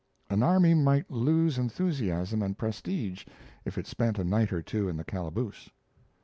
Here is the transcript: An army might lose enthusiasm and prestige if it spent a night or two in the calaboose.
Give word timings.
An 0.31 0.41
army 0.41 0.73
might 0.73 1.11
lose 1.11 1.59
enthusiasm 1.59 2.41
and 2.41 2.57
prestige 2.57 3.23
if 3.65 3.77
it 3.77 3.85
spent 3.85 4.17
a 4.17 4.23
night 4.23 4.51
or 4.51 4.63
two 4.63 4.89
in 4.89 4.97
the 4.97 5.03
calaboose. 5.03 5.69